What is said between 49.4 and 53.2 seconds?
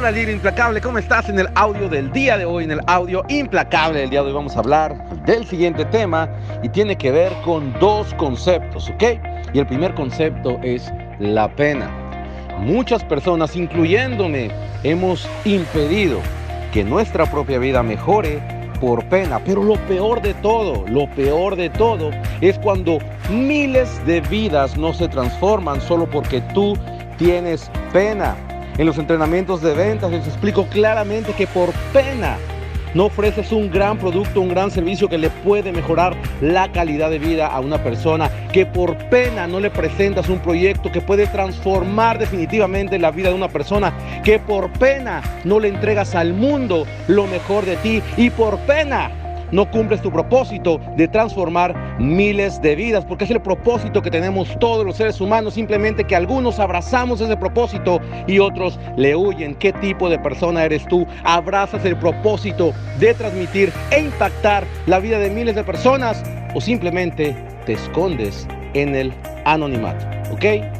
no cumples tu propósito de transformar miles de vidas,